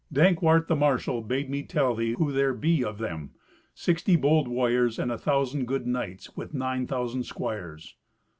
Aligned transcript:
"Dankwart, 0.11 0.67
the 0.67 0.75
marshal, 0.75 1.21
bade 1.21 1.47
me 1.47 1.61
tell 1.61 1.93
thee 1.93 2.13
who 2.17 2.31
there 2.31 2.55
be 2.55 2.83
of 2.83 2.97
them: 2.97 3.35
sixty 3.75 4.15
bold 4.15 4.47
warriors 4.47 4.97
and 4.97 5.11
a 5.11 5.17
thousand 5.19 5.67
good 5.67 5.85
knights, 5.85 6.35
with 6.35 6.55
nine 6.55 6.87
thousand 6.87 7.21
squires." 7.25 7.95